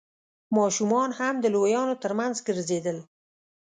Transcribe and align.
ماشومان 0.57 1.09
هم 1.19 1.35
د 1.39 1.45
لويانو 1.55 1.95
تر 2.03 2.11
مينځ 2.19 2.37
ګرځېدل. 2.47 2.97